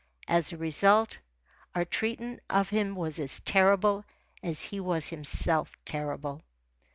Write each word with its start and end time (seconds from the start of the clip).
As 0.27 0.51
a 0.51 0.57
result, 0.57 1.19
our 1.75 1.85
treatment 1.85 2.39
of 2.49 2.69
him 2.69 2.95
was 2.95 3.19
as 3.19 3.39
terrible 3.41 4.03
as 4.41 4.63
he 4.63 4.79
was 4.79 5.09
himself 5.09 5.73
terrible. 5.85 6.41